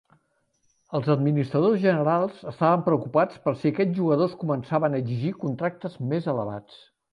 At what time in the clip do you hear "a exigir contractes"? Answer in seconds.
4.99-6.03